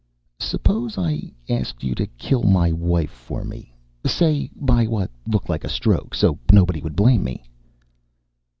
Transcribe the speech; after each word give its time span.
"Suppose 0.39 0.97
I 0.97 1.31
asked 1.47 1.83
you 1.83 1.93
to 1.93 2.07
kill 2.07 2.41
my 2.41 2.71
wife 2.71 3.11
for 3.11 3.43
me 3.43 3.71
say 4.03 4.49
by 4.55 4.87
what 4.87 5.11
looked 5.27 5.47
like 5.47 5.63
a 5.63 5.69
stroke, 5.69 6.15
so 6.15 6.39
nobody 6.51 6.81
would 6.81 6.95
blame 6.95 7.23
me?" 7.23 7.43